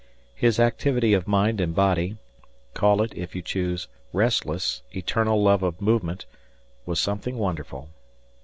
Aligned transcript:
His 0.33 0.59
activity 0.59 1.13
of 1.13 1.27
mind 1.27 1.61
and 1.61 1.75
body, 1.75 2.17
call 2.73 3.03
it, 3.03 3.13
if 3.15 3.35
you 3.35 3.43
choose, 3.43 3.87
restless, 4.13 4.81
eternal 4.95 5.43
love 5.43 5.61
of 5.61 5.79
movement, 5.79 6.25
was 6.87 6.99
something 6.99 7.37
wonderful." 7.37 7.87